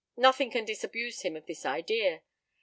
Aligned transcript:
Nothing 0.17 0.49
can 0.49 0.65
disabuse 0.65 1.21
him 1.21 1.35
of 1.35 1.45
this 1.45 1.63
idea. 1.63 2.23